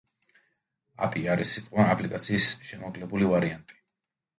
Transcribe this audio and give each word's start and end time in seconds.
აპი 1.09 1.27
არის 1.35 1.53
სიტყვა 1.59 1.87
აპლიკაციის 1.95 2.51
შემოკლებული 2.73 3.33
ვარიანტი. 3.35 3.85